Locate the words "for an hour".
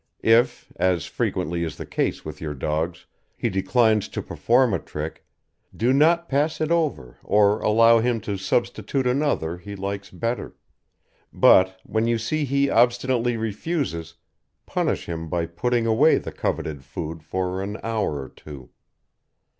17.21-18.23